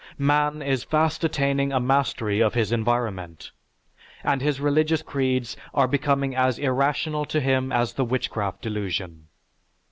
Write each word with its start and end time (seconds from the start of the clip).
Man 0.17 0.63
is 0.63 0.83
fast 0.83 1.23
attaining 1.23 1.71
a 1.71 1.79
mastery 1.79 2.39
of 2.39 2.55
his 2.55 2.71
environment, 2.71 3.51
and 4.23 4.41
his 4.41 4.59
religious 4.59 5.03
creeds 5.03 5.55
are 5.75 5.87
becoming 5.87 6.35
as 6.35 6.57
irrational 6.57 7.23
to 7.25 7.39
him 7.39 7.71
as 7.71 7.93
the 7.93 8.03
witchcraft 8.03 8.63
delusion. 8.63 9.27